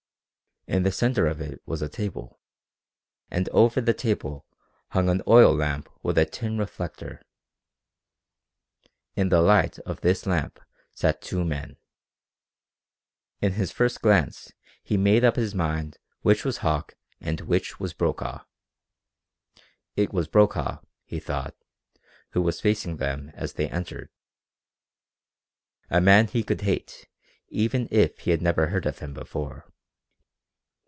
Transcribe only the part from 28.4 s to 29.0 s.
never heard of